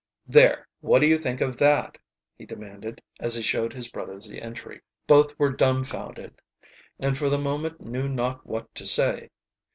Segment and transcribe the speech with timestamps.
[0.25, 1.99] "There, what do you think of that?"
[2.35, 4.81] he demanded, as he showed his brothers the entry.
[5.05, 6.41] Both were dumfounded,
[6.97, 9.29] and for the moment knew not what to say.